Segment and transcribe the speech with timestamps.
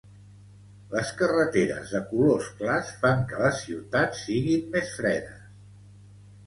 [0.93, 5.49] Les carreteres de colors clars fan que les ciutats siguin més fredes.